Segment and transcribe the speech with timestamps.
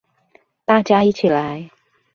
[0.65, 1.69] 大家一起來